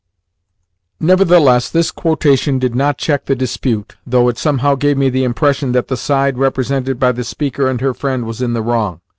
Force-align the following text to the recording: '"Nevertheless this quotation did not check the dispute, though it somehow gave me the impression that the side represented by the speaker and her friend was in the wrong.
'"Nevertheless 1.09 1.69
this 1.69 1.91
quotation 1.91 2.57
did 2.57 2.73
not 2.73 2.97
check 2.97 3.25
the 3.25 3.35
dispute, 3.35 3.97
though 4.03 4.29
it 4.29 4.39
somehow 4.39 4.73
gave 4.73 4.97
me 4.97 5.11
the 5.11 5.23
impression 5.23 5.73
that 5.73 5.89
the 5.89 5.95
side 5.95 6.39
represented 6.39 6.97
by 6.99 7.11
the 7.11 7.23
speaker 7.23 7.69
and 7.69 7.79
her 7.81 7.93
friend 7.93 8.25
was 8.25 8.41
in 8.41 8.53
the 8.53 8.63
wrong. 8.63 9.01